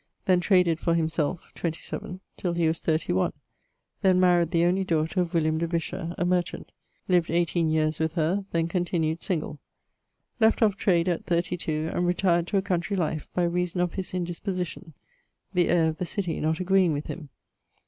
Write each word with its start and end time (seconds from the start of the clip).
Then 0.25 0.39
traded 0.39 0.79
for 0.79 0.95
himselfe 0.95 1.51
(27) 1.53 2.21
till 2.35 2.53
he 2.53 2.67
was 2.67 2.79
31; 2.79 3.33
then 4.01 4.19
maried 4.19 4.49
the 4.49 4.65
only 4.65 4.83
daughter 4.83 5.21
of 5.21 5.35
William 5.35 5.59
de 5.59 5.67
Vischer, 5.67 6.15
a 6.17 6.25
merchant; 6.25 6.71
lived 7.07 7.29
18 7.29 7.69
yeares 7.69 7.99
with 7.99 8.13
her, 8.13 8.43
then 8.51 8.67
continued 8.67 9.21
single. 9.21 9.59
Left 10.39 10.63
off 10.63 10.75
trade 10.75 11.07
at 11.07 11.25
32, 11.27 11.91
and 11.93 12.07
retired 12.07 12.47
to 12.47 12.57
a 12.57 12.63
countrey 12.63 12.97
life, 12.97 13.27
by 13.35 13.43
reason 13.43 13.79
of 13.79 13.93
his 13.93 14.15
indisposition, 14.15 14.95
the 15.53 15.69
ayre 15.69 15.89
of 15.89 15.97
the 15.97 16.07
citie 16.07 16.39
not 16.41 16.59
agreing 16.59 16.93
with 16.93 17.05
him. 17.05 17.29